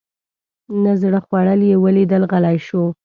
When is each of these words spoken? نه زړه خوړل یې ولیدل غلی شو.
نه 0.83 0.91
زړه 1.01 1.19
خوړل 1.25 1.61
یې 1.69 1.75
ولیدل 1.83 2.23
غلی 2.31 2.57
شو. 2.67 2.83